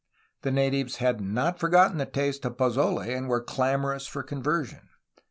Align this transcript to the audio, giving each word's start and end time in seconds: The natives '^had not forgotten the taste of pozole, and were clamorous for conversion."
The 0.41 0.49
natives 0.49 0.97
'^had 0.97 1.19
not 1.19 1.59
forgotten 1.59 1.99
the 1.99 2.07
taste 2.07 2.43
of 2.45 2.57
pozole, 2.57 3.05
and 3.07 3.29
were 3.29 3.39
clamorous 3.39 4.07
for 4.07 4.23
conversion." 4.23 4.89